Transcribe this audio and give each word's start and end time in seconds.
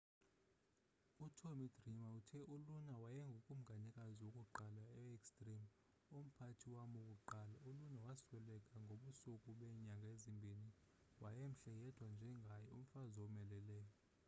utommy 1.25 1.67
dreamer 1.75 2.13
uthe 2.19 2.39
uluna 2.55 2.93
wayengukumkanikazi 3.03 4.25
wokuqala 4.35 4.83
we-extreme 4.97 5.67
umphathi 6.17 6.67
wam 6.77 6.91
wokuqala 7.07 7.55
uluna 7.69 7.99
wasweleka 8.07 8.73
ngobusuku 8.83 9.49
beenyanga 9.59 10.07
ezimbini 10.15 10.69
wayemhle 11.23 11.71
yedwa 11.81 12.07
njengaye 12.15 12.65
umfazi 12.77 13.15
owomeleleyo 13.21 13.89